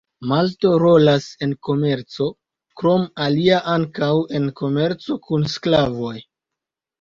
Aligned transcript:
Malto 0.29 0.69
rolas 0.83 1.25
en 1.47 1.51
komerco, 1.67 2.27
krom 2.81 3.03
alia 3.27 3.59
ankaŭ 3.75 4.09
en 4.41 4.49
komerco 4.63 5.19
kun 5.29 5.47
sklavoj. 5.59 6.17